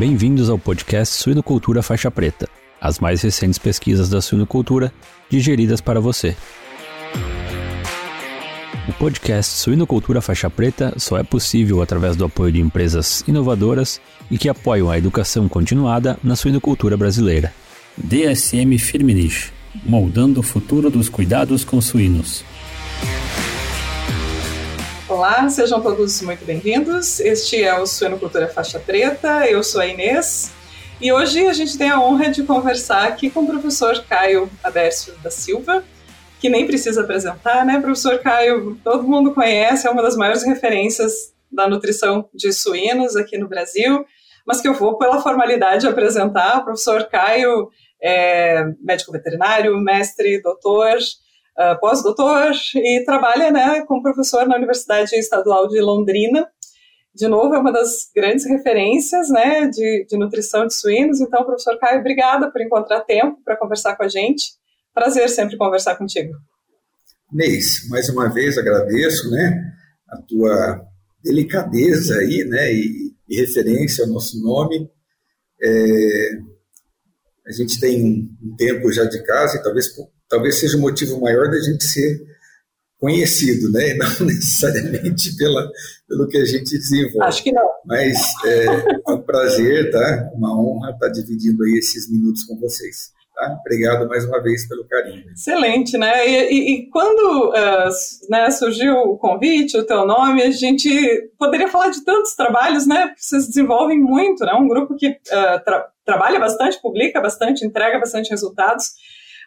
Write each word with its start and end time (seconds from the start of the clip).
Bem-vindos 0.00 0.48
ao 0.48 0.58
podcast 0.58 1.14
Suinocultura 1.14 1.82
Faixa 1.82 2.10
Preta, 2.10 2.48
as 2.80 2.98
mais 2.98 3.20
recentes 3.20 3.58
pesquisas 3.58 4.08
da 4.08 4.22
suinocultura 4.22 4.90
digeridas 5.28 5.82
para 5.82 6.00
você. 6.00 6.34
O 8.88 8.94
podcast 8.94 9.58
Suinocultura 9.58 10.22
Faixa 10.22 10.48
Preta 10.48 10.94
só 10.96 11.18
é 11.18 11.22
possível 11.22 11.82
através 11.82 12.16
do 12.16 12.24
apoio 12.24 12.50
de 12.50 12.62
empresas 12.62 13.22
inovadoras 13.28 14.00
e 14.30 14.38
que 14.38 14.48
apoiam 14.48 14.90
a 14.90 14.96
educação 14.96 15.46
continuada 15.50 16.18
na 16.24 16.34
suinocultura 16.34 16.96
brasileira. 16.96 17.52
DSM 17.98 18.78
Firmenich, 18.78 19.52
moldando 19.84 20.40
o 20.40 20.42
futuro 20.42 20.88
dos 20.88 21.10
cuidados 21.10 21.62
com 21.62 21.78
suínos. 21.78 22.42
Olá, 25.10 25.50
sejam 25.50 25.82
todos 25.82 26.22
muito 26.22 26.44
bem-vindos. 26.44 27.18
Este 27.18 27.64
é 27.64 27.76
o 27.76 27.84
Suinocultura 27.84 28.46
Faixa 28.46 28.78
Preta, 28.78 29.44
eu 29.44 29.60
sou 29.60 29.80
a 29.80 29.86
Inês 29.88 30.52
e 31.00 31.12
hoje 31.12 31.48
a 31.48 31.52
gente 31.52 31.76
tem 31.76 31.90
a 31.90 32.00
honra 32.00 32.30
de 32.30 32.44
conversar 32.44 33.08
aqui 33.08 33.28
com 33.28 33.40
o 33.40 33.46
professor 33.48 34.04
Caio 34.04 34.48
Adércio 34.62 35.12
da 35.18 35.28
Silva, 35.28 35.82
que 36.38 36.48
nem 36.48 36.64
precisa 36.64 37.00
apresentar, 37.00 37.66
né? 37.66 37.80
Professor 37.80 38.20
Caio, 38.20 38.78
todo 38.84 39.02
mundo 39.02 39.34
conhece, 39.34 39.84
é 39.84 39.90
uma 39.90 40.00
das 40.00 40.14
maiores 40.14 40.44
referências 40.44 41.34
da 41.50 41.68
nutrição 41.68 42.28
de 42.32 42.52
suínos 42.52 43.16
aqui 43.16 43.36
no 43.36 43.48
Brasil, 43.48 44.06
mas 44.46 44.60
que 44.60 44.68
eu 44.68 44.74
vou 44.74 44.96
pela 44.96 45.20
formalidade 45.20 45.88
apresentar. 45.88 46.58
O 46.58 46.64
professor 46.66 47.08
Caio 47.08 47.68
é 48.00 48.62
médico 48.80 49.10
veterinário, 49.10 49.76
mestre, 49.80 50.40
doutor, 50.40 50.98
uh, 51.60 51.78
pós-doutor 51.78 52.52
e 52.76 53.04
trabalha 53.04 53.50
né, 53.50 53.84
como 53.86 54.02
professor 54.02 54.46
na 54.46 54.56
Universidade 54.56 55.14
Estadual 55.14 55.68
de 55.68 55.80
Londrina. 55.80 56.48
De 57.14 57.28
novo, 57.28 57.54
é 57.54 57.58
uma 57.58 57.72
das 57.72 58.08
grandes 58.14 58.46
referências 58.46 59.28
né, 59.28 59.66
de, 59.66 60.06
de 60.08 60.16
nutrição 60.16 60.66
de 60.66 60.74
suínos. 60.74 61.20
Então, 61.20 61.44
professor 61.44 61.78
Caio, 61.78 62.00
obrigada 62.00 62.50
por 62.50 62.62
encontrar 62.62 63.00
tempo 63.00 63.38
para 63.44 63.56
conversar 63.56 63.96
com 63.96 64.04
a 64.04 64.08
gente. 64.08 64.52
Prazer 64.94 65.28
sempre 65.28 65.56
conversar 65.56 65.96
contigo. 65.96 66.32
Neis, 67.32 67.88
mais 67.88 68.08
uma 68.08 68.28
vez 68.28 68.56
agradeço 68.56 69.30
né, 69.30 69.72
a 70.08 70.16
tua 70.22 70.80
delicadeza 71.22 72.16
aí, 72.18 72.44
né, 72.44 72.72
e, 72.72 73.12
e 73.28 73.40
referência 73.40 74.04
ao 74.04 74.10
nosso 74.10 74.40
nome. 74.42 74.88
É, 75.62 76.30
a 77.46 77.52
gente 77.52 77.78
tem 77.80 78.28
um 78.42 78.56
tempo 78.56 78.90
já 78.92 79.04
de 79.04 79.22
casa 79.24 79.58
e 79.58 79.62
talvez 79.62 79.88
talvez 80.30 80.58
seja 80.58 80.78
o 80.78 80.80
motivo 80.80 81.20
maior 81.20 81.50
da 81.50 81.58
gente 81.58 81.84
ser 81.84 82.20
conhecido, 82.98 83.70
né? 83.72 83.90
E 83.90 83.94
não 83.94 84.26
necessariamente 84.26 85.36
pela, 85.36 85.68
pelo 86.08 86.28
que 86.28 86.38
a 86.38 86.44
gente 86.44 86.70
desenvolve. 86.78 87.26
Acho 87.26 87.42
que 87.42 87.52
não. 87.52 87.68
Mas 87.84 88.16
é, 88.44 88.66
é 88.66 89.12
um 89.12 89.20
prazer, 89.20 89.90
tá? 89.90 90.30
Uma 90.34 90.56
honra 90.58 90.92
estar 90.92 91.08
dividindo 91.08 91.64
aí 91.64 91.78
esses 91.78 92.10
minutos 92.10 92.44
com 92.44 92.58
vocês. 92.60 93.10
Tá? 93.34 93.56
Obrigado 93.60 94.06
mais 94.06 94.26
uma 94.26 94.42
vez 94.42 94.68
pelo 94.68 94.86
carinho. 94.86 95.24
Excelente, 95.32 95.96
né? 95.96 96.28
E, 96.28 96.52
e, 96.52 96.74
e 96.74 96.90
quando 96.90 97.48
uh, 97.48 97.90
né, 98.28 98.50
surgiu 98.50 98.94
o 98.96 99.16
convite, 99.16 99.78
o 99.78 99.86
teu 99.86 100.06
nome, 100.06 100.42
a 100.42 100.50
gente 100.50 100.90
poderia 101.38 101.68
falar 101.68 101.88
de 101.88 102.04
tantos 102.04 102.34
trabalhos, 102.34 102.86
né? 102.86 103.06
Porque 103.06 103.22
vocês 103.22 103.46
desenvolvem 103.46 103.98
muito, 103.98 104.44
né? 104.44 104.52
Um 104.52 104.68
grupo 104.68 104.94
que 104.94 105.08
uh, 105.08 105.64
tra 105.64 105.88
trabalha 106.04 106.40
bastante, 106.40 106.80
publica 106.82 107.20
bastante, 107.20 107.64
entrega 107.64 107.98
bastante 107.98 108.30
resultados. 108.30 108.90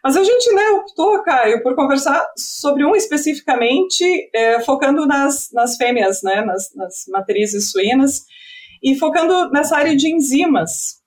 Mas 0.04 0.18
a 0.18 0.24
gente 0.24 0.54
né, 0.54 0.70
optou, 0.72 1.24
Caio, 1.24 1.64
por 1.64 1.76
conversar 1.76 2.30
sobre 2.38 2.84
um 2.84 2.94
especificamente, 2.94 4.30
é, 4.34 4.60
focando 4.60 5.06
nas, 5.08 5.50
nas 5.54 5.78
fêmeas, 5.78 6.22
né, 6.22 6.42
nas, 6.42 6.76
nas 6.76 7.06
matrizes 7.08 7.72
suínas, 7.72 8.26
e 8.84 8.96
focando 8.96 9.50
nessa 9.50 9.78
área 9.78 9.96
de 9.96 10.14
enzimas. 10.14 11.02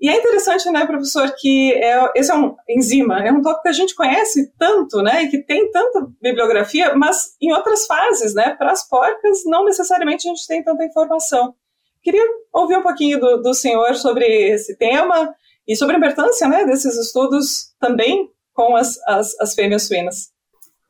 E 0.00 0.08
é 0.08 0.16
interessante, 0.16 0.68
né, 0.70 0.84
professor, 0.84 1.32
que 1.38 1.72
é, 1.74 2.10
esse 2.16 2.32
é 2.32 2.34
um 2.34 2.56
enzima, 2.68 3.24
é 3.24 3.30
um 3.30 3.40
tópico 3.40 3.62
que 3.62 3.68
a 3.68 3.72
gente 3.72 3.94
conhece 3.94 4.52
tanto, 4.58 5.00
né, 5.00 5.22
e 5.22 5.28
que 5.28 5.38
tem 5.38 5.70
tanta 5.70 6.08
bibliografia, 6.20 6.96
mas 6.96 7.36
em 7.40 7.52
outras 7.52 7.86
fases, 7.86 8.34
né, 8.34 8.56
para 8.56 8.72
as 8.72 8.88
porcas, 8.88 9.44
não 9.46 9.64
necessariamente 9.64 10.26
a 10.26 10.34
gente 10.34 10.48
tem 10.48 10.64
tanta 10.64 10.84
informação. 10.84 11.54
Queria 12.02 12.24
ouvir 12.52 12.76
um 12.76 12.82
pouquinho 12.82 13.20
do, 13.20 13.36
do 13.40 13.54
senhor 13.54 13.94
sobre 13.94 14.26
esse 14.26 14.76
tema 14.76 15.32
e 15.72 15.76
sobre 15.76 15.96
a 15.96 15.98
importância 15.98 16.46
né, 16.46 16.66
desses 16.66 16.96
estudos 16.98 17.72
também 17.80 18.30
com 18.52 18.76
as, 18.76 18.98
as, 19.06 19.34
as 19.40 19.54
fêmeas 19.54 19.84
suínas. 19.84 20.30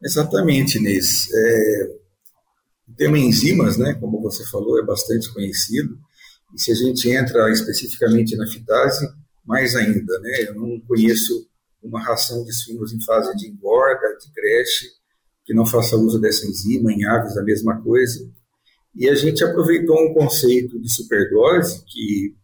Exatamente, 0.03 0.79
Inês. 0.79 1.29
É, 1.33 1.91
o 2.89 2.95
tema 2.97 3.17
enzimas, 3.17 3.77
né, 3.77 3.95
como 3.95 4.21
você 4.21 4.45
falou, 4.51 4.79
é 4.81 4.85
bastante 4.85 5.33
conhecido. 5.33 5.97
E 6.53 6.61
se 6.61 6.73
a 6.73 6.75
gente 6.75 7.09
entra 7.09 7.49
especificamente 7.53 8.37
na 8.37 8.47
fitase, 8.49 9.09
mais 9.45 9.77
ainda. 9.77 10.19
Né? 10.19 10.49
Eu 10.49 10.55
não 10.57 10.81
conheço 10.81 11.47
uma 11.81 12.03
ração 12.03 12.45
de 12.45 12.53
suínos 12.53 12.93
em 12.93 13.01
fase 13.05 13.37
de 13.37 13.49
engorda, 13.49 14.17
de 14.21 14.33
creche, 14.33 14.89
que 15.45 15.55
não 15.55 15.65
faça 15.65 15.97
uso 15.97 16.21
dessa 16.21 16.45
enzima, 16.45 16.93
em 16.93 17.05
aves 17.05 17.37
a 17.37 17.43
mesma 17.43 17.81
coisa. 17.81 18.29
E 18.97 19.09
a 19.09 19.15
gente 19.15 19.45
aproveitou 19.45 19.97
um 20.05 20.13
conceito 20.13 20.81
de 20.81 20.91
superdose 20.91 21.85
que 21.87 22.35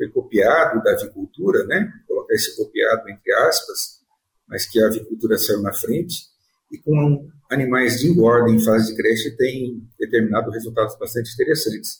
foi 0.00 0.08
copiado 0.08 0.82
da 0.82 0.92
avicultura, 0.92 1.66
né? 1.66 1.92
colocar 2.08 2.34
esse 2.34 2.56
copiado 2.56 3.06
entre 3.10 3.32
aspas, 3.34 4.00
mas 4.48 4.64
que 4.64 4.82
a 4.82 4.86
avicultura 4.86 5.36
saiu 5.36 5.60
na 5.60 5.74
frente, 5.74 6.24
e 6.72 6.78
com 6.78 7.28
animais 7.50 8.00
de 8.00 8.08
engorda 8.08 8.50
em 8.50 8.64
fase 8.64 8.90
de 8.90 8.96
creche 8.96 9.36
tem 9.36 9.86
determinado 9.98 10.50
resultados 10.50 10.96
bastante 10.98 11.32
interessantes. 11.34 11.98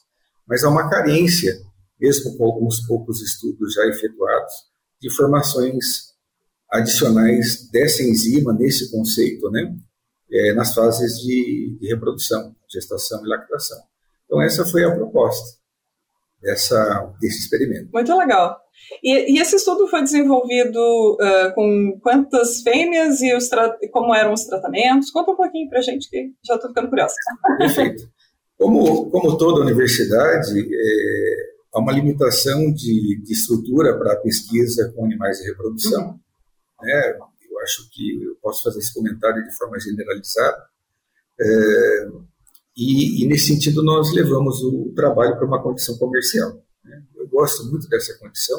Mas 0.49 0.65
há 0.65 0.71
uma 0.71 0.88
carência, 0.88 1.61
mesmo 2.00 2.37
com 2.38 2.44
alguns 2.44 2.81
poucos 2.87 3.21
estudos 3.21 3.75
já 3.75 3.84
efetuados, 3.87 4.53
de 5.00 5.09
informações 5.09 6.15
adicionais 6.71 7.69
dessa 7.71 8.03
enzima, 8.03 8.53
nesse 8.55 8.91
conceito, 8.91 9.50
né, 9.50 9.77
é, 10.31 10.55
nas 10.55 10.72
fases 10.72 11.19
de, 11.19 11.77
de 11.81 11.88
reprodução, 11.88 12.55
gestação 12.69 13.25
e 13.25 13.28
lactação. 13.28 13.78
Então, 14.25 14.41
essa 14.41 14.65
foi 14.65 14.84
a 14.84 14.94
proposta 14.94 15.59
dessa, 16.41 17.12
desse 17.21 17.41
experimento. 17.41 17.91
Muito 17.93 18.17
legal. 18.17 18.59
E, 19.03 19.34
e 19.34 19.39
esse 19.41 19.56
estudo 19.56 19.87
foi 19.87 20.03
desenvolvido 20.03 20.78
uh, 21.21 21.55
com 21.55 21.99
quantas 22.03 22.62
fêmeas 22.62 23.21
e 23.21 23.34
os 23.34 23.49
como 23.93 24.15
eram 24.15 24.33
os 24.33 24.45
tratamentos? 24.45 25.11
Conta 25.11 25.33
um 25.33 25.37
pouquinho 25.37 25.69
para 25.69 25.79
a 25.79 25.83
gente, 25.83 26.09
que 26.09 26.33
já 26.45 26.55
estou 26.55 26.71
ficando 26.71 26.89
curiosa. 26.89 27.15
Perfeito. 27.59 28.09
Como, 28.59 29.11
como 29.11 29.39
toda 29.39 29.62
universidade, 29.62 30.61
é, 30.61 31.37
há 31.73 31.81
uma 31.81 31.93
limitação 31.93 32.73
de, 32.73 33.23
de 33.23 33.33
estrutura 33.33 33.99
para 33.99 34.12
a 34.12 34.17
pesquisa 34.17 34.93
com 34.95 35.05
animais 35.05 35.39
de 35.39 35.49
reprodução. 35.49 36.09
Uhum. 36.09 36.19
Né? 36.83 37.17
Eu 37.50 37.59
acho 37.61 37.89
que 37.91 38.23
eu 38.23 38.37
posso 38.43 38.62
fazer 38.62 38.81
esse 38.81 38.93
comentário 38.93 39.43
de 39.45 39.56
forma 39.56 39.79
generalizada. 39.79 40.62
É, 41.41 42.09
e, 42.83 43.23
e, 43.23 43.27
nesse 43.29 43.49
sentido, 43.49 43.83
nós 43.83 44.11
levamos 44.15 44.63
o 44.63 44.91
trabalho 44.97 45.37
para 45.37 45.47
uma 45.47 45.63
condição 45.63 45.99
comercial. 45.99 46.65
Né? 46.83 47.03
Eu 47.15 47.29
gosto 47.29 47.67
muito 47.67 47.87
dessa 47.91 48.17
condição, 48.19 48.59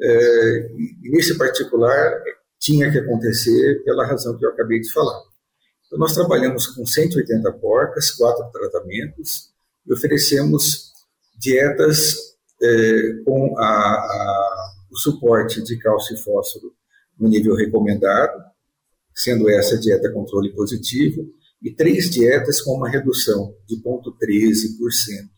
é, 0.00 0.70
e, 1.02 1.10
nesse 1.10 1.36
particular 1.36 2.22
tinha 2.60 2.88
que 2.92 2.98
acontecer 2.98 3.82
pela 3.84 4.06
razão 4.06 4.38
que 4.38 4.46
eu 4.46 4.50
acabei 4.50 4.80
de 4.80 4.92
falar. 4.92 5.20
Então, 5.86 5.98
nós 5.98 6.14
trabalhamos 6.14 6.68
com 6.68 6.86
180 6.86 7.52
porcas, 7.54 8.12
quatro 8.12 8.48
tratamentos, 8.52 9.50
e 9.84 9.92
oferecemos 9.92 10.92
dietas 11.36 12.36
é, 12.62 13.14
com 13.24 13.58
a, 13.58 13.64
a, 13.64 14.72
o 14.88 14.96
suporte 14.96 15.60
de 15.64 15.76
cálcio 15.78 16.14
e 16.14 16.18
fósforo 16.22 16.72
no 17.18 17.28
nível 17.28 17.56
recomendado, 17.56 18.40
sendo 19.12 19.50
essa 19.50 19.76
dieta 19.76 20.12
controle 20.12 20.52
positivo, 20.54 21.28
e 21.62 21.72
três 21.72 22.10
dietas 22.10 22.60
com 22.60 22.72
uma 22.72 22.88
redução 22.88 23.54
de 23.66 23.76
0,13% 23.76 25.28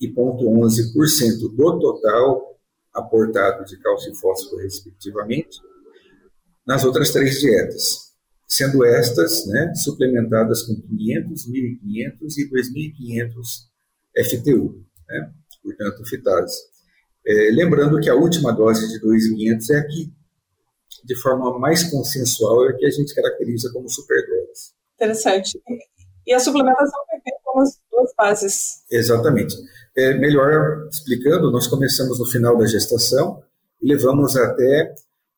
e 0.00 0.12
0,11% 0.12 1.56
do 1.56 1.78
total 1.80 2.58
aportado 2.92 3.64
de 3.64 3.76
cálcio 3.78 4.12
e 4.12 4.16
fósforo, 4.16 4.62
respectivamente, 4.62 5.60
nas 6.66 6.84
outras 6.84 7.10
três 7.10 7.40
dietas, 7.40 8.12
sendo 8.46 8.84
estas 8.84 9.46
né, 9.46 9.74
suplementadas 9.74 10.62
com 10.62 10.74
500, 10.80 11.48
1.500 11.48 12.38
e 12.38 12.50
2.500 12.50 14.24
FTU, 14.24 14.84
né, 15.08 15.32
portanto, 15.62 16.06
fitase. 16.06 16.56
É, 17.26 17.50
lembrando 17.52 17.98
que 18.00 18.10
a 18.10 18.14
última 18.14 18.52
dose 18.52 18.86
de 18.88 19.04
2.500 19.04 19.70
é 19.70 19.78
aqui, 19.78 20.12
de 21.04 21.16
forma 21.16 21.58
mais 21.58 21.84
consensual, 21.84 22.68
é 22.68 22.74
que 22.74 22.86
a 22.86 22.90
gente 22.90 23.14
caracteriza 23.14 23.70
como 23.72 23.88
superdose. 23.88 24.33
Interessante. 25.04 25.60
E 26.26 26.32
a 26.32 26.38
suplementação 26.38 27.00
foi 27.10 27.20
feita 27.20 27.40
nas 27.54 27.80
duas 27.90 28.14
fases. 28.14 28.82
Exatamente. 28.90 29.54
É, 29.96 30.14
melhor 30.14 30.88
explicando, 30.90 31.50
nós 31.50 31.66
começamos 31.66 32.18
no 32.18 32.26
final 32.26 32.56
da 32.56 32.66
gestação 32.66 33.42
e 33.80 33.88
levamos 33.88 34.36
até 34.36 34.94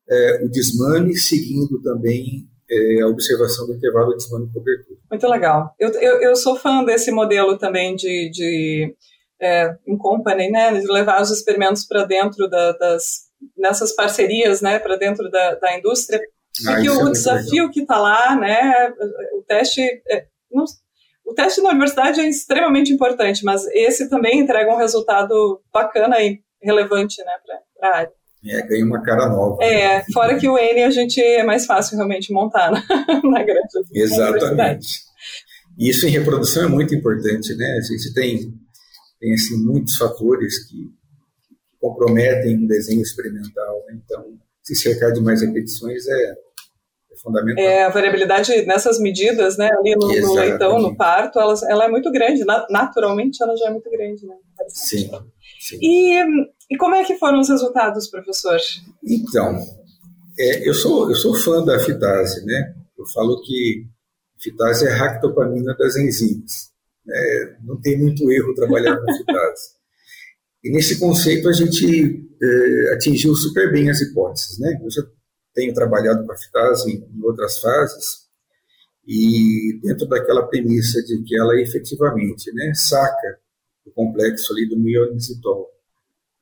é, 0.09 0.45
o 0.45 0.49
desmame, 0.49 1.17
seguindo 1.17 1.83
também 1.83 2.49
é, 2.71 3.03
a 3.03 3.09
observação 3.09 3.67
do 3.67 3.75
intervalo 3.75 4.11
de 4.11 4.19
desmame 4.19 4.47
e 4.47 4.53
cobertura. 4.53 4.99
Muito 5.11 5.29
legal. 5.29 5.75
Eu, 5.79 5.91
eu, 5.95 6.21
eu, 6.23 6.37
sou 6.37 6.57
fã 6.57 6.85
desse 6.85 7.11
modelo 7.11 7.59
também 7.59 7.97
de, 7.97 8.31
de 8.31 8.95
é, 9.41 9.77
in 9.87 9.99
company, 9.99 10.51
né, 10.51 10.81
de 10.81 10.87
levar 10.87 11.21
os 11.21 11.31
experimentos 11.31 11.85
para 11.85 12.05
dentro 12.05 12.49
da, 12.49 12.73
das 12.73 13.27
nessas 13.57 13.93
parcerias, 13.93 14.63
né, 14.63 14.79
para 14.79 14.97
dentro 14.97 15.31
da, 15.31 15.55
da 15.57 15.77
indústria. 15.77 16.21
Ah, 16.67 16.81
que 16.81 16.89
o, 16.89 17.09
é 17.09 17.11
desafio 17.11 17.71
que 17.71 17.81
está 17.81 17.99
lá, 17.99 18.37
né, 18.37 18.93
o 19.35 19.43
teste, 19.43 19.81
é, 20.09 20.27
não, 20.51 20.65
o 21.25 21.35
teste 21.35 21.61
na 21.61 21.71
universidade 21.71 22.21
é 22.21 22.29
extremamente 22.29 22.93
importante, 22.93 23.45
mas 23.45 23.67
esse 23.69 24.09
também 24.09 24.41
entrega 24.41 24.73
um 24.73 24.79
resultado 24.79 25.61
bacana 25.73 26.21
e 26.23 26.41
relevante, 26.63 27.23
né, 27.25 27.33
para 27.79 27.91
a 27.91 27.97
área. 27.97 28.13
É, 28.45 28.63
ganha 28.63 28.85
uma 28.85 29.03
cara 29.03 29.29
nova. 29.29 29.63
É, 29.63 30.05
fora 30.13 30.39
que 30.39 30.49
o 30.49 30.57
N 30.57 30.85
a 30.85 30.91
gente 30.91 31.21
é 31.21 31.43
mais 31.43 31.67
fácil 31.67 31.97
realmente 31.97 32.33
montar 32.33 32.71
na, 32.71 32.81
na 33.25 33.43
grande 33.43 33.69
Exatamente. 33.93 35.05
Isso 35.77 36.07
em 36.07 36.11
reprodução 36.11 36.65
é 36.65 36.69
muito 36.69 36.95
importante, 36.95 37.55
né? 37.57 37.77
A 37.79 37.81
gente 37.81 38.15
tem, 38.15 38.55
tem 39.21 39.35
assim, 39.35 39.57
muitos 39.65 39.97
fatores 39.97 40.65
que, 40.65 40.95
comprometem 41.87 42.57
um 42.57 42.67
desenho 42.67 43.03
experimental. 43.03 43.85
Né? 43.87 43.99
Então, 44.05 44.39
se 44.63 44.75
cercar 44.75 45.13
de 45.13 45.21
mais 45.21 45.43
repetições 45.43 46.07
é 46.09 46.35
fundamental. 47.27 47.65
É, 47.65 47.85
a 47.85 47.89
variabilidade 47.89 48.65
nessas 48.67 49.01
medidas, 49.01 49.59
né, 49.59 49.69
ali 49.73 49.97
no, 49.97 50.09
no 50.09 50.35
leitão, 50.35 50.79
no 50.81 50.97
parto, 50.97 51.41
ela, 51.41 51.55
ela 51.69 51.85
é 51.87 51.89
muito 51.89 52.11
grande. 52.13 52.45
Naturalmente, 52.71 53.43
ela 53.43 53.57
já 53.57 53.67
é 53.67 53.71
muito 53.71 53.91
grande, 53.91 54.25
né? 54.25 54.37
Sim. 54.69 55.11
sim. 55.61 55.79
E, 55.83 56.23
e 56.71 56.77
como 56.79 56.95
é 56.95 57.05
que 57.05 57.19
foram 57.19 57.41
os 57.41 57.49
resultados, 57.49 58.09
professor? 58.09 58.59
Então, 59.05 59.59
é, 60.39 60.69
eu, 60.69 60.75
sou, 60.75 61.11
eu 61.11 61.17
sou 61.17 61.35
fã 61.35 61.65
da 61.65 61.79
fitase, 61.81 62.45
né? 62.47 62.75
Eu 62.97 63.05
falo 63.07 63.43
que 63.43 63.85
fitase 64.39 64.87
é 64.87 64.93
a 64.93 64.97
ractopamina 64.97 65.75
das 65.77 65.97
enzimas. 65.97 66.71
Né? 67.05 67.57
Não 67.65 67.81
tem 67.81 67.99
muito 67.99 68.31
erro 68.31 68.55
trabalhar 68.55 68.97
com 68.97 69.13
fitase. 69.17 69.77
E 70.63 70.71
nesse 70.71 70.99
conceito 70.99 71.49
a 71.49 71.53
gente 71.53 72.29
é, 72.43 72.95
atingiu 72.95 73.35
super 73.35 73.71
bem 73.73 73.91
as 73.91 74.01
hipóteses. 74.01 74.59
Né? 74.59 74.79
Eu 74.83 74.91
já 74.91 75.03
tenho 75.57 75.75
trabalhado 75.75 76.25
com 76.25 76.33
a 76.33 76.37
fitase 76.37 76.93
em, 76.93 77.25
outras 77.25 77.59
fases 77.59 78.27
e 79.07 79.81
dentro 79.83 80.07
daquela 80.07 80.47
premissa 80.47 81.03
de 81.03 81.23
que 81.25 81.37
ela 81.37 81.59
efetivamente 81.61 82.53
né, 82.53 82.73
saca 82.75 83.41
o 83.85 83.91
complexo 83.91 84.53
ali 84.53 84.69
do 84.69 84.77
mionisitol, 84.77 85.69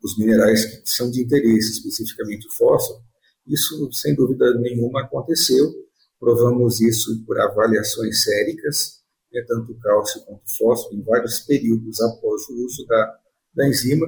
os 0.02 0.18
minerais 0.18 0.64
que 0.64 0.82
são 0.90 1.10
de 1.10 1.22
interesse, 1.22 1.72
especificamente 1.72 2.46
o 2.48 2.52
fósforo, 2.52 3.00
isso 3.46 3.90
sem 3.92 4.14
dúvida 4.14 4.52
nenhuma 4.58 5.02
aconteceu. 5.02 5.72
Provamos 6.18 6.80
isso 6.80 7.22
por 7.24 7.38
avaliações 7.38 8.22
séricas, 8.22 9.02
né, 9.32 9.44
tanto 9.46 9.78
cálcio 9.78 10.24
quanto 10.24 10.42
fósforo, 10.58 10.96
em 10.96 11.02
vários 11.02 11.40
períodos 11.40 12.00
após 12.00 12.48
o 12.48 12.64
uso 12.64 12.86
da 12.86 13.20
da 13.54 13.68
enzima 13.68 14.06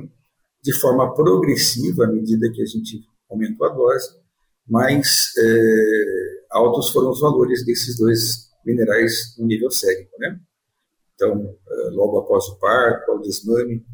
de 0.62 0.72
forma 0.80 1.14
progressiva 1.14 2.04
à 2.04 2.08
medida 2.08 2.50
que 2.50 2.60
a 2.60 2.66
gente 2.66 3.00
aumentou 3.30 3.66
a 3.66 3.72
dose, 3.72 4.16
mais 4.68 5.32
é, 5.38 6.44
altos 6.50 6.90
foram 6.90 7.10
os 7.10 7.20
valores 7.20 7.64
desses 7.64 7.96
dois 7.98 8.50
minerais 8.64 9.36
no 9.38 9.46
nível 9.46 9.70
sérico, 9.70 10.10
né? 10.18 10.38
Então, 11.14 11.56
é, 11.68 11.90
logo 11.90 12.18
após 12.18 12.44
o 12.46 12.58
parto, 12.58 13.12
o 13.12 13.20
desmame, 13.20 13.84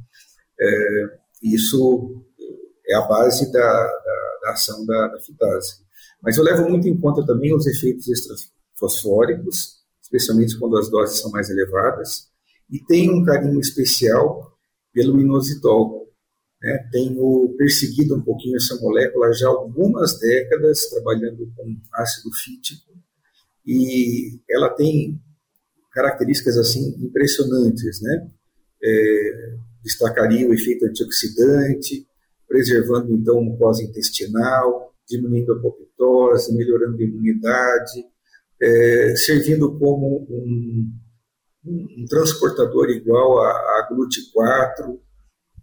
é, 0.60 1.18
isso 1.42 2.24
é 2.86 2.94
a 2.94 3.02
base 3.02 3.50
da, 3.52 3.60
da, 3.60 4.38
da 4.42 4.52
ação 4.52 4.84
da, 4.86 5.08
da, 5.08 5.20
fitase. 5.20 5.82
Mas 6.22 6.36
eu 6.36 6.44
levo 6.44 6.68
muito 6.68 6.88
em 6.88 6.98
conta 6.98 7.24
também 7.24 7.54
os 7.54 7.66
efeitos 7.66 8.08
extrafosfóricos, 8.08 9.82
especialmente 10.02 10.58
quando 10.58 10.76
as 10.78 10.90
doses 10.90 11.20
são 11.20 11.30
mais 11.30 11.48
elevadas, 11.50 12.28
e 12.70 12.78
tenho 12.80 13.14
um 13.14 13.24
carinho 13.24 13.60
especial 13.60 14.52
pelo 14.92 15.20
inositol. 15.20 16.01
Né? 16.62 16.88
Tenho 16.92 17.54
perseguido 17.58 18.16
um 18.16 18.22
pouquinho 18.22 18.56
essa 18.56 18.76
molécula 18.76 19.32
já 19.32 19.48
há 19.48 19.50
algumas 19.50 20.18
décadas, 20.18 20.88
trabalhando 20.88 21.52
com 21.56 21.76
ácido 21.94 22.32
fítico, 22.34 22.92
e 23.66 24.40
ela 24.50 24.70
tem 24.70 25.20
características 25.92 26.56
assim 26.56 26.96
impressionantes, 27.04 28.00
né? 28.00 28.30
É, 28.82 29.56
destacaria 29.84 30.48
o 30.48 30.54
efeito 30.54 30.86
antioxidante, 30.86 32.06
preservando 32.48 33.12
então 33.12 33.38
a 33.38 33.42
mucosa 33.42 33.82
intestinal, 33.82 34.92
diminuindo 35.08 35.52
a 35.52 35.56
apoptose, 35.56 36.56
melhorando 36.56 36.96
a 36.96 37.02
imunidade, 37.02 38.04
é, 38.60 39.16
servindo 39.16 39.78
como 39.78 40.26
um, 40.30 40.92
um, 41.64 42.04
transportador 42.08 42.90
igual 42.90 43.40
a, 43.40 43.50
a 43.50 43.88
GLUT4, 43.90 44.98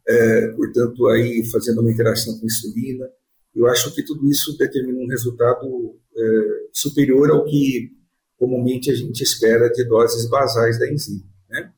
é, 0.09 0.47
portanto, 0.53 1.07
aí 1.07 1.45
fazendo 1.51 1.81
uma 1.81 1.91
interação 1.91 2.37
com 2.39 2.45
insulina. 2.45 3.07
Eu 3.53 3.67
acho 3.67 3.93
que 3.93 4.03
tudo 4.03 4.27
isso 4.27 4.57
determina 4.57 4.99
um 4.99 5.07
resultado 5.07 5.95
é, 6.17 6.67
superior 6.73 7.29
ao 7.29 7.45
que 7.45 7.91
comumente 8.37 8.89
a 8.89 8.95
gente 8.95 9.21
espera 9.21 9.69
de 9.69 9.83
doses 9.83 10.27
basais 10.27 10.79
da 10.79 10.91
enzima. 10.91 11.25
Né? 11.49 11.71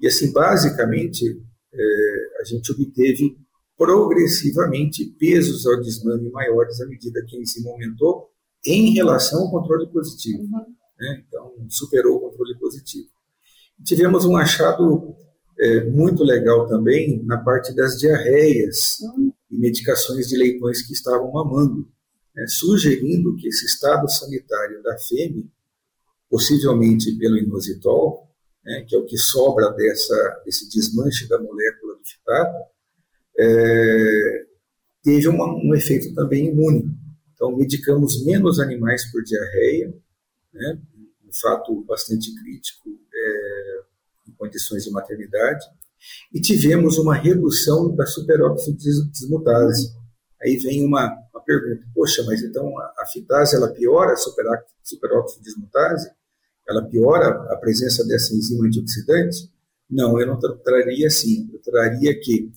E 0.00 0.06
assim, 0.06 0.32
basicamente, 0.32 1.24
é, 1.72 2.40
a 2.40 2.44
gente 2.44 2.70
obteve 2.70 3.36
progressivamente 3.76 5.04
pesos 5.18 5.66
ao 5.66 5.80
desmame 5.80 6.30
maiores 6.30 6.80
à 6.80 6.86
medida 6.86 7.24
que 7.26 7.36
a 7.36 7.40
enzima 7.40 7.70
aumentou 7.70 8.30
em 8.64 8.94
relação 8.94 9.42
ao 9.42 9.50
controle 9.50 9.88
positivo. 9.88 10.42
Uhum. 10.42 10.66
Né? 10.98 11.24
Então, 11.26 11.52
superou 11.68 12.16
o 12.16 12.20
controle 12.20 12.56
positivo. 12.58 13.08
Tivemos 13.84 14.24
um 14.24 14.36
achado 14.36 15.16
é, 15.58 15.84
muito 15.84 16.22
legal 16.22 16.66
também 16.68 17.22
na 17.24 17.38
parte 17.38 17.74
das 17.74 17.98
diarreias 17.98 18.98
e 19.50 19.56
medicações 19.56 20.28
de 20.28 20.36
leitões 20.36 20.82
que 20.82 20.92
estavam 20.92 21.32
mamando, 21.32 21.88
né, 22.34 22.46
sugerindo 22.46 23.36
que 23.36 23.48
esse 23.48 23.64
estado 23.64 24.08
sanitário 24.10 24.82
da 24.82 24.96
fêmea, 24.98 25.44
possivelmente 26.28 27.16
pelo 27.16 27.38
inositol, 27.38 28.28
né, 28.64 28.84
que 28.86 28.94
é 28.94 28.98
o 28.98 29.06
que 29.06 29.16
sobra 29.16 29.70
dessa, 29.70 30.42
desse 30.44 30.68
desmanche 30.68 31.26
da 31.28 31.40
molécula 31.40 31.94
do 31.94 32.04
fitato, 32.04 32.56
é, 33.38 34.46
teve 35.02 35.28
uma, 35.28 35.46
um 35.46 35.74
efeito 35.74 36.12
também 36.14 36.48
imune. 36.48 36.90
Então, 37.32 37.56
medicamos 37.56 38.24
menos 38.24 38.58
animais 38.58 39.10
por 39.10 39.22
diarreia, 39.22 39.94
né, 40.52 40.78
um 41.26 41.32
fato 41.32 41.82
bastante 41.84 42.34
crítico 42.34 42.90
condições 44.46 44.84
de 44.84 44.90
maternidade, 44.90 45.64
e 46.32 46.40
tivemos 46.40 46.98
uma 46.98 47.14
redução 47.14 47.94
da 47.94 48.06
superóxido 48.06 48.76
dismutase. 49.10 49.92
Aí 50.42 50.56
vem 50.56 50.84
uma, 50.84 51.06
uma 51.34 51.42
pergunta, 51.42 51.86
poxa, 51.94 52.22
mas 52.24 52.42
então 52.42 52.78
a, 52.78 52.94
a 53.00 53.06
fitase 53.06 53.56
ela 53.56 53.72
piora 53.72 54.12
a 54.12 54.16
superóxido 54.16 55.42
dismutase? 55.42 56.10
Ela 56.68 56.82
piora 56.82 57.28
a 57.52 57.56
presença 57.56 58.04
dessa 58.06 58.34
enzima 58.34 58.66
antioxidante? 58.66 59.50
Não, 59.88 60.20
eu 60.20 60.26
não 60.26 60.38
traria 60.38 61.06
assim, 61.06 61.48
eu 61.52 61.60
traria 61.60 62.18
que 62.20 62.50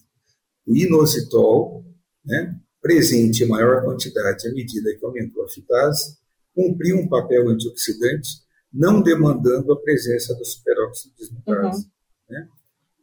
o 0.65 0.75
inositol, 0.75 1.85
né, 2.25 2.55
presente 2.81 3.43
em 3.43 3.47
maior 3.47 3.83
quantidade 3.83 4.47
à 4.47 4.51
medida 4.51 4.95
que 4.95 5.05
aumentou 5.05 5.43
a 5.43 5.49
fitase, 5.49 6.17
cumpriu 6.53 6.97
um 6.97 7.07
papel 7.07 7.49
antioxidante 7.49 8.41
não 8.71 9.01
demandando 9.01 9.71
a 9.71 9.81
presença 9.81 10.33
do 10.35 10.45
superóxido 10.45 11.15
dismutase. 11.17 11.85
Uhum. 11.85 11.89
Né? 12.29 12.47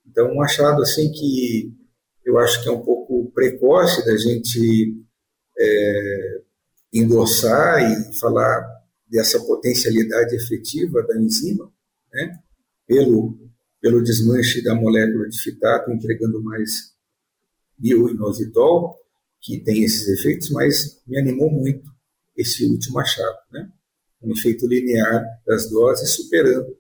Então, 0.06 0.32
um 0.32 0.42
achado 0.42 0.82
assim 0.82 1.10
que 1.10 1.74
eu 2.24 2.38
acho 2.38 2.62
que 2.62 2.68
é 2.68 2.72
um 2.72 2.82
pouco 2.82 3.30
precoce 3.32 4.04
da 4.04 4.16
gente 4.16 4.96
é, 5.58 6.42
endossar 6.92 7.80
e 7.82 8.18
falar 8.18 8.64
dessa 9.06 9.38
potencialidade 9.40 10.34
efetiva 10.34 11.02
da 11.02 11.16
enzima, 11.20 11.70
né? 12.12 12.38
pelo, 12.86 13.38
pelo 13.80 14.02
desmanche 14.02 14.62
da 14.62 14.74
molécula 14.74 15.28
de 15.28 15.40
fitato, 15.40 15.90
entregando 15.90 16.42
mais 16.42 16.94
bioinositol, 17.78 18.96
que 19.40 19.60
tem 19.60 19.84
esses 19.84 20.08
efeitos, 20.08 20.50
mas 20.50 21.00
me 21.06 21.18
animou 21.18 21.50
muito 21.50 21.88
esse 22.36 22.64
último 22.66 22.98
achado. 22.98 23.38
Né? 23.52 23.70
Um 24.26 24.32
efeito 24.32 24.66
linear 24.66 25.24
das 25.46 25.70
doses, 25.70 26.14
superando 26.14 26.76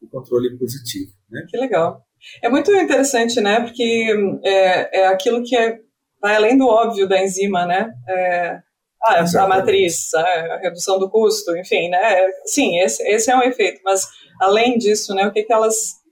o 0.00 0.08
controle 0.08 0.56
positivo. 0.56 1.12
Né? 1.30 1.44
Que 1.48 1.56
legal. 1.56 2.02
É 2.42 2.48
muito 2.48 2.72
interessante, 2.72 3.40
né? 3.40 3.60
Porque 3.60 4.14
é, 4.44 5.00
é 5.00 5.06
aquilo 5.08 5.42
que 5.42 5.56
é, 5.56 5.78
vai 6.20 6.36
além 6.36 6.56
do 6.56 6.66
óbvio 6.66 7.08
da 7.08 7.22
enzima, 7.22 7.66
né? 7.66 7.92
É, 8.08 8.58
ah, 9.02 9.24
a 9.42 9.46
matriz, 9.46 10.14
a 10.14 10.58
redução 10.62 10.98
do 10.98 11.10
custo, 11.10 11.54
enfim, 11.56 11.90
né? 11.90 12.26
Sim, 12.46 12.78
esse, 12.78 13.02
esse 13.02 13.30
é 13.30 13.36
um 13.36 13.42
efeito, 13.42 13.80
mas 13.84 14.06
além 14.40 14.78
disso, 14.78 15.14
né? 15.14 15.26
O 15.26 15.32
que, 15.32 15.42
que 15.42 15.52
elas 15.52 16.02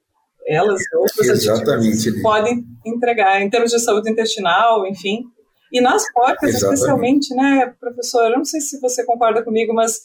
elas 0.47 0.83
Exatamente, 1.21 2.21
podem 2.21 2.65
entregar 2.85 3.41
em 3.41 3.49
termos 3.49 3.71
de 3.71 3.79
saúde 3.79 4.11
intestinal, 4.11 4.87
enfim. 4.87 5.23
E 5.73 5.81
nas 5.81 6.03
porcas, 6.13 6.51
Exatamente. 6.51 6.75
especialmente, 6.75 7.35
né, 7.35 7.75
professor? 7.81 8.25
Eu 8.25 8.39
não 8.39 8.45
sei 8.45 8.61
se 8.61 8.79
você 8.81 9.07
concorda 9.07 9.43
comigo, 9.43 9.73
mas 9.73 10.01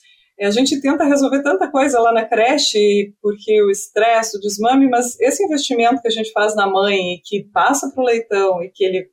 a 0.46 0.52
gente 0.52 0.80
tenta 0.80 1.04
resolver 1.04 1.42
tanta 1.42 1.70
coisa 1.70 2.00
lá 2.00 2.14
na 2.14 2.26
creche, 2.26 3.14
porque 3.22 3.62
o 3.64 3.72
estresse, 3.72 4.38
o 4.38 4.40
desmame, 4.40 4.88
mas 4.88 5.20
esse 5.20 5.44
investimento 5.44 6.02
que 6.02 6.08
a 6.08 6.12
gente 6.12 6.32
faz 6.32 6.56
na 6.56 6.68
mãe 6.68 7.16
e 7.16 7.22
que 7.24 7.44
passa 7.52 7.90
para 7.90 8.04
o 8.04 8.06
leitão 8.06 8.64
e 8.64 8.70
que 8.70 8.84
ele 8.84 9.10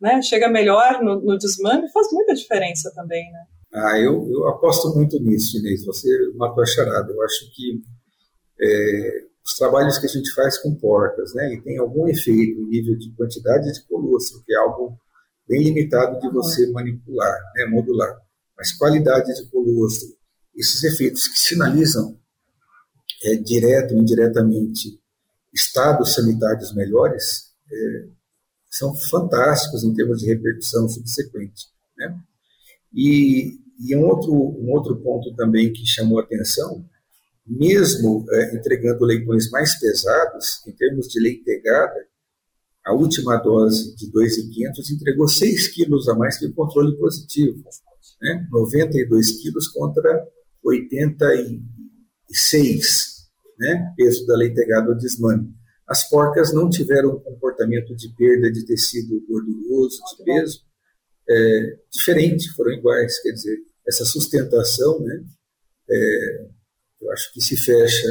né, 0.00 0.22
chega 0.22 0.48
melhor 0.48 1.02
no, 1.02 1.20
no, 1.20 1.38
desmame 1.38 1.90
faz 1.90 2.08
muita 2.12 2.34
diferença 2.34 2.90
também, 2.94 3.30
né? 3.32 3.44
Ah, 3.72 3.98
eu, 3.98 4.26
eu 4.30 4.48
aposto 4.48 4.94
muito 4.94 5.18
nisso, 5.20 5.58
Inês. 5.58 5.84
Você 5.84 6.08
matou 6.34 6.62
a 6.62 6.66
charada. 6.66 7.12
Eu 7.12 7.22
acho 7.22 7.52
que 7.54 7.82
é, 8.60 9.26
os 9.44 9.54
trabalhos 9.54 9.98
que 9.98 10.06
a 10.06 10.08
gente 10.08 10.32
faz 10.32 10.58
com 10.58 10.74
porcas, 10.74 11.34
né, 11.34 11.54
e 11.54 11.60
tem 11.60 11.78
algum 11.78 12.08
efeito 12.08 12.60
em 12.60 12.68
nível 12.68 12.96
de 12.96 13.14
quantidade 13.14 13.72
de 13.72 13.86
colostro, 13.86 14.42
que 14.44 14.52
é 14.52 14.56
algo 14.56 14.98
bem 15.46 15.62
limitado 15.62 16.18
de 16.18 16.28
você 16.30 16.66
manipular, 16.72 17.38
né, 17.54 17.66
modular. 17.66 18.16
Mas 18.56 18.72
qualidade 18.72 19.34
de 19.34 19.48
colostro, 19.50 20.15
esses 20.56 20.82
efeitos 20.84 21.28
que 21.28 21.38
sinalizam 21.38 22.18
é, 23.22 23.36
direto 23.36 23.94
ou 23.94 24.00
indiretamente 24.00 25.00
estados 25.52 26.14
sanitários 26.14 26.74
melhores, 26.74 27.52
é, 27.70 28.08
são 28.70 28.94
fantásticos 28.94 29.84
em 29.84 29.94
termos 29.94 30.20
de 30.20 30.26
repercussão 30.26 30.88
subsequente. 30.88 31.66
Né? 31.96 32.18
E, 32.92 33.58
e 33.80 33.96
um, 33.96 34.06
outro, 34.06 34.32
um 34.32 34.70
outro 34.72 34.96
ponto 35.00 35.34
também 35.34 35.72
que 35.72 35.86
chamou 35.86 36.20
atenção, 36.20 36.84
mesmo 37.46 38.26
é, 38.30 38.56
entregando 38.56 39.04
leitões 39.04 39.50
mais 39.50 39.78
pesados, 39.78 40.62
em 40.66 40.72
termos 40.72 41.08
de 41.08 41.20
leitegada, 41.20 42.06
a 42.84 42.92
última 42.92 43.36
dose 43.36 43.96
de 43.96 44.10
2,500 44.10 44.90
entregou 44.90 45.26
6 45.26 45.68
quilos 45.68 46.08
a 46.08 46.14
mais 46.14 46.38
que 46.38 46.46
o 46.46 46.54
controle 46.54 46.96
positivo, 46.96 47.62
né? 48.20 48.46
92 48.50 49.42
quilos 49.42 49.68
contra 49.68 50.24
86, 50.66 53.30
né? 53.58 53.94
peso 53.96 54.26
da 54.26 54.36
leitegada 54.36 54.90
ou 54.90 54.96
desmame. 54.96 55.54
As 55.86 56.08
porcas 56.08 56.52
não 56.52 56.68
tiveram 56.68 57.10
um 57.10 57.20
comportamento 57.20 57.94
de 57.94 58.12
perda 58.16 58.50
de 58.50 58.66
tecido 58.66 59.24
gorduroso, 59.28 60.00
de 60.18 60.24
peso, 60.24 60.66
é, 61.28 61.78
diferente, 61.92 62.52
foram 62.54 62.72
iguais. 62.72 63.20
Quer 63.20 63.30
dizer, 63.30 63.56
essa 63.86 64.04
sustentação, 64.04 64.98
né, 65.00 65.24
é, 65.88 66.48
eu 67.00 67.12
acho 67.12 67.32
que 67.32 67.40
se 67.40 67.56
fecha 67.56 68.08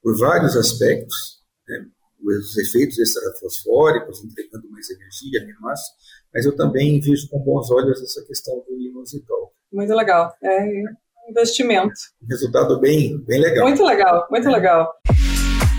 por 0.00 0.16
vários 0.16 0.56
aspectos, 0.56 1.42
né, 1.68 1.84
os 2.24 2.56
efeitos 2.56 2.96
extrafosfóricos, 2.98 4.24
entregando 4.24 4.70
mais 4.70 4.88
energia, 4.88 5.42
aminoácidos, 5.42 5.98
mas 6.32 6.46
eu 6.46 6.54
também 6.54 7.00
vejo 7.00 7.28
com 7.28 7.40
bons 7.40 7.68
olhos 7.70 8.00
essa 8.00 8.24
questão 8.24 8.64
do 8.66 8.80
inositol. 8.80 9.52
Muito 9.72 9.92
legal. 9.94 10.32
É 10.42 11.03
investimento. 11.28 11.94
Resultado 12.28 12.80
bem, 12.80 13.18
bem 13.26 13.40
legal. 13.40 13.66
Muito 13.66 13.84
legal, 13.84 14.26
muito 14.30 14.48
legal. 14.48 14.92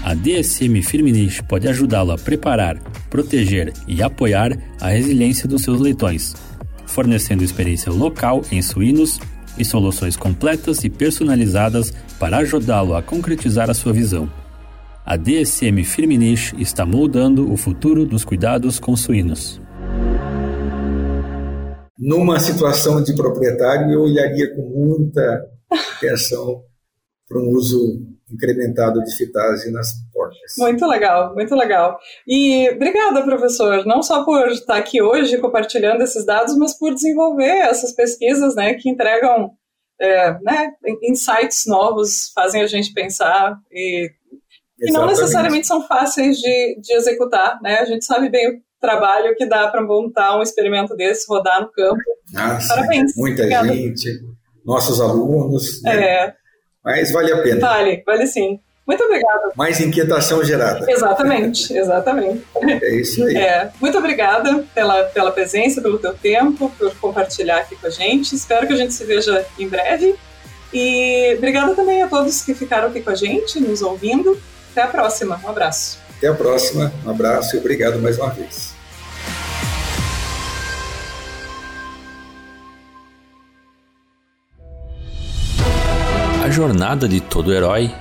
A 0.03 0.13
DSM 0.13 0.83
Firmenich 0.83 1.43
pode 1.43 1.67
ajudá-lo 1.67 2.11
a 2.11 2.17
preparar, 2.17 2.79
proteger 3.09 3.73
e 3.87 4.03
apoiar 4.03 4.51
a 4.79 4.89
resiliência 4.89 5.47
dos 5.47 5.63
seus 5.63 5.81
leitões, 5.81 6.35
fornecendo 6.85 7.43
experiência 7.43 7.91
local 7.91 8.43
em 8.51 8.61
suínos 8.61 9.19
e 9.57 9.65
soluções 9.65 10.15
completas 10.15 10.83
e 10.83 10.89
personalizadas 10.89 11.91
para 12.19 12.37
ajudá-lo 12.37 12.95
a 12.95 13.01
concretizar 13.01 13.69
a 13.69 13.73
sua 13.73 13.93
visão. 13.93 14.29
A 15.05 15.15
DSM 15.17 15.83
Firmenich 15.83 16.53
está 16.59 16.85
moldando 16.85 17.51
o 17.51 17.57
futuro 17.57 18.05
dos 18.05 18.23
cuidados 18.23 18.79
com 18.79 18.95
suínos. 18.95 19.61
Numa 21.97 22.39
situação 22.39 23.01
de 23.01 23.15
proprietário, 23.15 23.91
eu 23.91 24.01
olharia 24.01 24.53
com 24.53 24.61
muita 24.61 25.45
atenção 25.97 26.63
para 27.27 27.39
um 27.39 27.49
uso 27.49 28.01
incrementado 28.31 29.03
de 29.03 29.15
fitase 29.15 29.71
nas 29.71 29.89
portas. 30.11 30.53
Muito 30.57 30.85
legal, 30.85 31.33
muito 31.33 31.55
legal. 31.55 31.97
E 32.27 32.69
obrigada, 32.71 33.23
professor, 33.23 33.85
não 33.85 34.01
só 34.01 34.23
por 34.25 34.47
estar 34.49 34.77
aqui 34.77 35.01
hoje 35.01 35.37
compartilhando 35.37 36.01
esses 36.01 36.25
dados, 36.25 36.57
mas 36.57 36.77
por 36.77 36.93
desenvolver 36.93 37.59
essas 37.67 37.93
pesquisas 37.93 38.55
né, 38.55 38.73
que 38.73 38.89
entregam 38.89 39.51
é, 39.99 40.33
né, 40.41 40.73
insights 41.03 41.63
novos, 41.67 42.31
fazem 42.33 42.61
a 42.61 42.67
gente 42.67 42.93
pensar 42.93 43.57
e, 43.71 44.09
e 44.79 44.91
não 44.91 45.05
necessariamente 45.05 45.67
são 45.67 45.87
fáceis 45.87 46.37
de, 46.37 46.79
de 46.81 46.93
executar. 46.93 47.59
Né? 47.61 47.77
A 47.77 47.85
gente 47.85 48.03
sabe 48.03 48.29
bem 48.29 48.61
trabalho 48.85 49.35
que 49.35 49.45
dá 49.45 49.67
para 49.67 49.81
montar 49.81 50.37
um 50.37 50.41
experimento 50.41 50.95
desse, 50.95 51.25
rodar 51.27 51.61
no 51.61 51.71
campo. 51.71 52.01
Ah, 52.35 52.59
Parabéns. 52.67 53.15
Muita 53.15 53.41
obrigada. 53.41 53.73
gente, 53.73 54.21
nossos 54.65 55.01
alunos. 55.01 55.81
Né? 55.81 56.03
É. 56.03 56.33
Mas 56.83 57.11
vale 57.11 57.33
a 57.33 57.41
pena. 57.41 57.61
Vale, 57.61 58.03
vale 58.05 58.27
sim. 58.27 58.59
Muito 58.87 59.03
obrigada. 59.03 59.51
Mais 59.55 59.79
inquietação 59.79 60.43
gerada. 60.43 60.89
Exatamente, 60.89 61.73
exatamente. 61.75 62.45
É 62.61 62.95
isso 62.95 63.23
aí. 63.25 63.35
É, 63.35 63.71
muito 63.81 63.97
obrigada 63.97 64.63
pela, 64.75 65.03
pela 65.05 65.31
presença, 65.31 65.81
pelo 65.81 65.97
teu 65.97 66.13
tempo, 66.13 66.71
por 66.77 66.95
compartilhar 66.97 67.57
aqui 67.57 67.75
com 67.75 67.87
a 67.87 67.89
gente. 67.89 68.35
Espero 68.35 68.67
que 68.67 68.73
a 68.73 68.77
gente 68.77 68.93
se 68.93 69.03
veja 69.03 69.43
em 69.57 69.67
breve. 69.67 70.15
E 70.71 71.33
obrigada 71.37 71.73
também 71.73 72.03
a 72.03 72.07
todos 72.07 72.43
que 72.43 72.53
ficaram 72.53 72.89
aqui 72.89 73.01
com 73.01 73.09
a 73.09 73.15
gente, 73.15 73.59
nos 73.59 73.81
ouvindo. 73.81 74.39
Até 74.71 74.83
a 74.83 74.87
próxima. 74.87 75.41
Um 75.43 75.49
abraço. 75.49 75.97
Até 76.17 76.27
a 76.27 76.33
próxima. 76.33 76.93
Um 77.05 77.09
abraço 77.09 77.55
e 77.55 77.59
obrigado 77.59 77.99
mais 77.99 78.19
uma 78.19 78.29
vez. 78.29 78.74
Jornada 86.55 87.05
de 87.05 87.19
todo 87.19 87.53
herói 87.53 87.93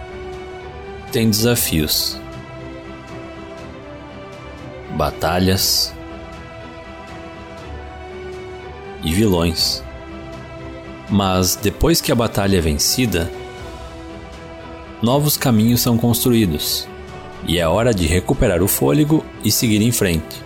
tem 1.10 1.28
desafios, 1.28 2.16
batalhas 4.96 5.92
e 9.02 9.12
vilões. 9.12 9.82
Mas 11.10 11.56
depois 11.56 12.00
que 12.00 12.12
a 12.12 12.14
batalha 12.14 12.58
é 12.58 12.60
vencida, 12.60 13.28
novos 15.02 15.36
caminhos 15.36 15.80
são 15.80 15.98
construídos 15.98 16.86
e 17.48 17.58
é 17.58 17.66
hora 17.66 17.92
de 17.92 18.06
recuperar 18.06 18.62
o 18.62 18.68
fôlego 18.68 19.26
e 19.42 19.50
seguir 19.50 19.82
em 19.82 19.90
frente. 19.90 20.44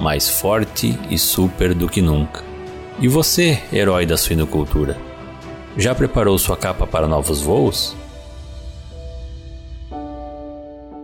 Mais 0.00 0.26
forte 0.26 0.98
e 1.10 1.18
super 1.18 1.74
do 1.74 1.86
que 1.86 2.00
nunca. 2.00 2.42
E 2.98 3.06
você, 3.08 3.62
herói 3.70 4.06
da 4.06 4.16
suinocultura? 4.16 5.07
Já 5.76 5.94
preparou 5.94 6.38
sua 6.38 6.56
capa 6.56 6.86
para 6.86 7.06
novos 7.06 7.40
voos? 7.40 7.96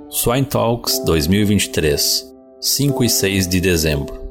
Swine 0.08 0.46
Talks 0.46 1.00
2023, 1.04 2.32
5 2.60 3.04
e 3.04 3.10
6 3.10 3.48
de 3.48 3.60
dezembro. 3.60 4.24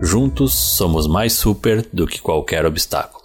Juntos 0.00 0.54
somos 0.54 1.06
mais 1.06 1.32
super 1.32 1.86
do 1.92 2.06
que 2.06 2.20
qualquer 2.20 2.64
obstáculo. 2.64 3.15